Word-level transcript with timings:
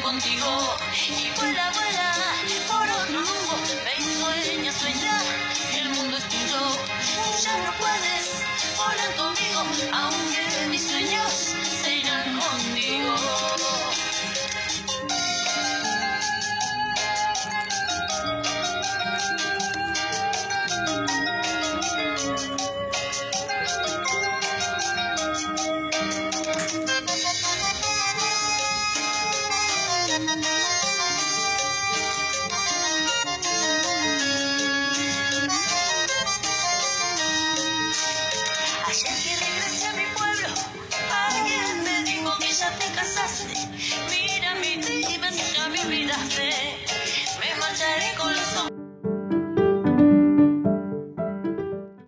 contigo 0.00 0.76
y 1.08 1.30
vuela, 1.38 1.70
vuela. 1.70 1.75
Ayer 30.16 30.32
que 39.22 39.36
regresé 39.44 39.86
a 39.88 39.92
mi 39.92 40.06
pueblo, 40.16 40.48
alguien 41.12 41.84
me 41.84 42.02
dijo 42.04 42.38
que 42.38 42.50
ya 42.50 42.70
te 42.78 42.86
casaste. 42.92 43.52